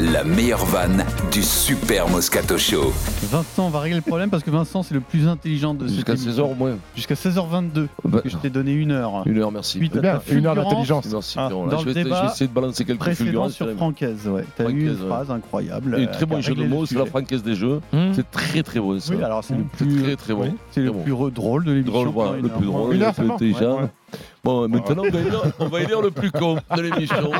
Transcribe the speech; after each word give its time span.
la 0.00 0.24
meilleure 0.24 0.64
vanne 0.66 1.04
du 1.32 1.42
Super 1.42 2.08
Moscato 2.08 2.58
Show. 2.58 2.92
Vincent, 3.30 3.66
on 3.66 3.70
va 3.70 3.80
régler 3.80 3.96
le 3.96 4.02
problème 4.02 4.28
parce 4.28 4.42
que 4.42 4.50
Vincent, 4.50 4.82
c'est 4.82 4.94
le 4.94 5.00
plus 5.00 5.28
intelligent 5.28 5.72
de 5.74 5.86
Jusqu'à 5.86 6.12
émission. 6.14 6.32
16h 6.32 6.52
au 6.52 6.54
moins. 6.54 6.76
Jusqu'à 6.96 7.14
16h22. 7.14 7.86
Bah, 8.04 8.20
que 8.20 8.28
je 8.28 8.36
t'ai 8.36 8.50
donné 8.50 8.72
une 8.72 8.90
heure. 8.90 9.22
Une 9.26 9.38
heure, 9.38 9.52
merci. 9.52 9.78
Bien, 9.78 10.20
une 10.30 10.46
heure 10.46 10.56
d'intelligence. 10.56 11.06
Merci, 11.10 11.36
Ah, 11.38 11.46
Pierrot, 11.48 11.66
là. 11.66 11.70
dans 11.72 11.78
je, 11.78 11.84
le 11.86 11.90
je 11.90 11.94
vais 11.98 12.04
débat 12.04 12.26
essayer 12.32 12.48
de 12.48 12.52
balancer 12.52 12.84
quelques 12.84 13.12
fulgurances. 13.12 13.52
sur. 13.52 13.70
Francaise, 13.76 14.26
ouais. 14.28 14.44
T'as 14.56 14.68
eu 14.68 14.82
une 14.82 14.88
ouais. 14.90 15.06
phrase 15.08 15.30
incroyable. 15.30 15.96
Et 15.98 16.04
euh, 16.06 16.12
très 16.12 16.26
bon 16.26 16.40
jeu 16.40 16.54
de 16.54 16.62
le 16.62 16.68
mots, 16.68 16.86
c'est 16.86 16.96
la 16.98 17.06
francaise 17.06 17.42
des 17.42 17.54
jeux. 17.54 17.80
Mmh. 17.92 18.12
C'est 18.14 18.30
très 18.30 18.62
très 18.62 18.80
bon 18.80 18.98
ça. 19.00 19.14
Oui, 19.14 19.22
alors 19.22 19.42
c'est 19.44 19.54
le 19.54 19.64
C'est 19.78 19.84
plus, 19.86 20.02
très 20.02 20.16
très 20.16 20.34
bon. 20.34 20.54
c'est 20.72 20.80
le 20.82 20.92
plus 20.92 21.12
drôle 21.32 21.64
de 21.64 21.72
l'émission. 21.72 22.04
Drôle, 22.04 22.36
le 22.36 22.38
une 22.40 22.48
plus 22.50 22.66
heure. 22.66 22.72
drôle, 22.72 22.94
Une 22.94 23.00
le 23.00 23.06
heure, 23.06 23.14
intelligent. 23.32 23.90
Bon, 24.44 24.68
maintenant, 24.68 25.02
on 25.06 25.10
va 25.10 25.20
élire, 25.20 25.42
on 25.58 25.66
va 25.68 25.80
élire 25.80 26.02
le 26.02 26.10
plus 26.10 26.30
con 26.30 26.56
de 26.76 26.80
l'émission. 26.82 27.30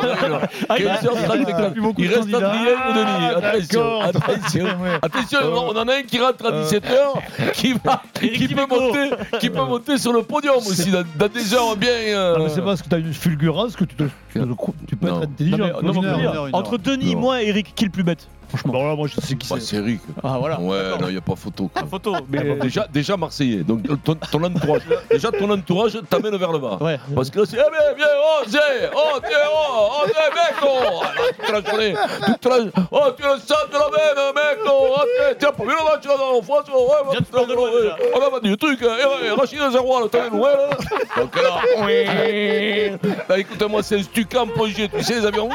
Ah, 0.68 0.76
15h30, 0.78 1.72
plus 1.72 1.80
beaucoup 1.82 2.00
il 2.02 2.08
reste. 2.08 2.32
Adrien 2.32 2.74
ou 2.88 2.92
Denis. 2.94 3.28
Ah, 3.34 3.36
Attention, 3.48 4.00
attention. 4.00 4.66
Attention, 5.02 5.38
on 5.52 5.76
en 5.76 5.88
a 5.88 5.94
un 5.96 6.02
qui 6.02 6.18
rentre 6.18 6.46
à 6.46 6.62
17h, 6.62 7.52
qui, 7.52 7.74
va, 7.84 8.02
qui, 8.14 8.48
peut 8.48 8.66
monter, 8.68 9.10
qui 9.38 9.50
peut 9.50 9.62
monter 9.62 9.98
sur 9.98 10.12
le 10.12 10.22
podium 10.22 10.56
aussi 10.56 10.90
dans, 10.90 11.04
dans 11.18 11.28
des 11.28 11.52
heures 11.54 11.76
bien. 11.76 11.90
euh, 11.90 12.38
Non, 12.38 12.44
mais 12.44 12.50
c'est 12.50 12.62
parce 12.62 12.80
que 12.82 12.88
t'as 12.88 12.98
une 12.98 13.12
fulgurance 13.12 13.76
que 13.76 13.84
tu, 13.84 13.94
te, 13.96 14.04
tu, 14.32 14.40
te- 14.40 14.46
tu 14.88 14.96
peux 14.96 15.08
Non. 15.08 15.18
être 15.22 15.28
intelligent. 15.28 15.58
Non, 15.58 15.92
mais- 16.00 16.08
non, 16.08 16.18
dire, 16.18 16.48
Entre. 16.52 16.78
Denis, 16.78 17.14
moi 17.16 17.42
et 17.42 17.48
Eric, 17.48 17.72
qui 17.74 17.84
est 17.84 17.86
le 17.88 17.92
plus 17.92 18.02
bête? 18.02 18.26
Franchement. 18.48 18.72
Bon, 18.72 18.88
là, 18.88 18.94
moi, 18.96 19.08
je 19.08 19.20
sais 19.20 19.34
qui 19.36 19.48
bah, 19.48 19.56
c'est. 19.58 19.66
c'est 19.66 19.76
Eric. 19.76 20.00
Ah 20.22 20.36
voilà. 20.38 20.60
Ouais, 20.60 20.98
non, 21.00 21.08
il 21.08 21.12
n'y 21.12 21.18
a 21.18 21.20
pas 21.20 21.36
photo. 21.36 21.68
quoi. 21.72 21.82
Photo. 21.86 22.16
Mais 22.28 22.56
Déjà, 22.56 22.86
déjà 22.92 23.16
Marseillais, 23.16 23.62
donc 23.62 23.82
ton, 24.02 24.14
ton 24.14 24.42
entourage. 24.42 24.82
Déjà 25.10 25.30
ton 25.30 25.50
entourage 25.50 25.98
t'amène 26.08 26.36
vers 26.36 26.52
le 26.52 26.58
bas. 26.58 26.78
Ouais. 26.80 26.98
Parce 27.14 27.30
que 27.30 27.40
là 27.40 27.46
c'est, 27.48 27.56
eh 27.56 27.70
bien, 27.70 27.94
viens, 27.96 28.06
oh, 28.16 28.42
c'est, 28.46 28.90
oh, 28.94 29.18
t'es, 29.20 29.28
oh, 29.52 29.90
oh, 30.02 30.06
t'es, 30.06 30.12
mec, 30.12 30.54
oh, 30.62 31.02
Ah, 31.02 31.10
toute 31.36 31.52
la 31.52 31.70
journée, 31.70 31.94
toute 32.40 32.52
la, 32.52 32.82
oh, 32.90 33.00
tu 33.16 33.22
es 33.24 33.34
le 33.34 33.40
sang 33.40 33.54
de 33.68 33.74
la 33.74 33.90
veine, 33.90 34.34
mec, 34.34 34.58
oh, 34.66 34.96
oh, 34.96 35.52
pas 35.52 35.64
vu 35.64 35.70
le 35.70 35.84
match 35.84 36.04
là 36.06 36.16
dans 36.16 36.32
oh, 36.32 36.40
ouais, 36.40 37.90
on 38.14 38.20
a 38.20 38.30
vendu 38.30 38.50
le 38.50 38.56
truc, 38.56 38.80
et, 38.82 39.26
et 39.26 39.30
Rachid 39.30 39.58
Zerrois, 39.70 40.08
t'as 40.10 40.28
ouais, 40.28 40.40
là. 40.40 40.70
Donc 41.16 41.36
là, 41.36 41.60
oui. 41.84 42.90
Là, 43.28 43.38
écoute-moi, 43.38 43.82
c'est 43.82 43.96
un 43.96 44.38
en 44.38 44.46
plongée, 44.46 44.88
tu 44.88 45.02
sais, 45.02 45.20
les 45.20 45.26
avions. 45.26 45.48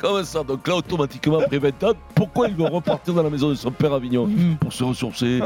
Comme 0.00 0.24
ça, 0.24 0.42
donc 0.42 0.66
là, 0.66 0.76
automatiquement, 0.76 1.40
après 1.40 1.58
20 1.58 1.84
ans, 1.84 1.92
pourquoi 2.14 2.48
il 2.48 2.54
veut 2.54 2.64
repartir 2.64 3.12
dans 3.14 3.22
la 3.22 3.28
maison 3.30 3.50
de 3.50 3.54
son 3.54 3.70
père 3.70 3.92
à 3.92 3.96
Avignon 3.96 4.28
Pour 4.60 4.72
se 4.72 4.82
ressourcer, 4.82 5.40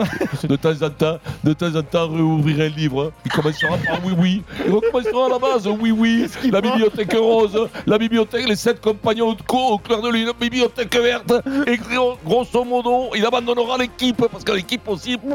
de 0.44 0.56
temps 0.56 0.70
en 0.82 0.90
temps, 0.90 1.18
de 1.42 1.52
temps 1.52 1.74
en 1.74 1.82
temps, 1.82 2.08
réouvrir 2.08 2.60
un 2.60 2.68
livre. 2.68 3.12
Il 3.24 3.32
commencera 3.32 3.76
par 3.78 3.98
oui, 4.04 4.12
oui. 4.16 4.42
Il 4.66 4.72
recommencera 4.72 5.26
à 5.26 5.28
la 5.30 5.38
base, 5.38 5.66
oui, 5.66 5.90
oui. 5.90 6.26
La 6.52 6.60
bibliothèque 6.60 7.12
rose, 7.14 7.68
la 7.86 7.98
bibliothèque, 7.98 8.48
les 8.48 8.56
sept 8.56 8.80
compagnons 8.80 9.32
de 9.32 9.42
co 9.42 9.58
au 9.72 9.78
clair 9.78 10.00
de 10.00 10.08
lune, 10.10 10.26
la 10.26 10.32
bibliothèque 10.32 10.94
verte. 10.96 11.32
Et 11.66 11.76
gros- 11.76 12.16
grosso 12.24 12.64
modo, 12.64 13.10
il 13.16 13.24
abandonnera 13.26 13.76
l'équipe, 13.78 14.24
parce 14.30 14.44
que 14.44 14.52
l'équipe 14.52 14.86
aussi. 14.88 15.16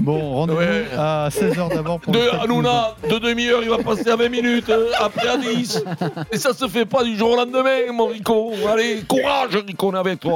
Bon, 0.00 0.34
rendez-vous 0.34 0.58
Ouais. 0.58 0.86
à 0.96 1.28
16h 1.30 1.74
d'abord 1.74 2.00
pour 2.00 2.12
De 2.12 2.20
Hanouna, 2.42 2.94
de 3.08 3.18
demi-heure, 3.18 3.60
il 3.62 3.68
va 3.68 3.78
passer 3.78 4.08
à 4.10 4.16
20 4.16 4.28
minutes, 4.28 4.68
euh, 4.70 4.90
après 4.98 5.28
à 5.28 5.36
10. 5.36 5.84
Et 6.32 6.36
ça 6.38 6.52
se 6.54 6.66
fait 6.66 6.84
pas 6.84 7.04
du 7.04 7.16
au 7.28 7.36
lendemain, 7.36 7.92
mon 7.92 8.06
Rico. 8.06 8.52
Allez, 8.68 9.02
courage, 9.06 9.56
Rico, 9.56 9.88
on 9.88 9.94
avec 9.94 10.20
toi. 10.20 10.32